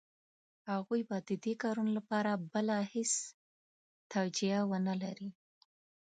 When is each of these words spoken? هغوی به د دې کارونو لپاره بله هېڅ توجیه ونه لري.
هغوی 0.69 1.01
به 1.09 1.17
د 1.29 1.29
دې 1.43 1.53
کارونو 1.63 1.91
لپاره 1.97 2.31
بله 2.53 2.77
هېڅ 2.93 3.11
توجیه 4.13 4.57
ونه 4.69 4.93
لري. 5.03 5.29